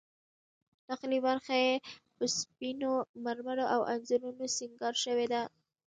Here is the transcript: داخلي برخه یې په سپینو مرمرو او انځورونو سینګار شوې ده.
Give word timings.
داخلي 0.87 1.19
برخه 1.27 1.55
یې 1.63 1.73
په 2.15 2.23
سپینو 2.37 2.91
مرمرو 3.25 3.65
او 3.73 3.81
انځورونو 3.93 4.45
سینګار 4.57 4.95
شوې 5.03 5.25
ده. 5.33 5.41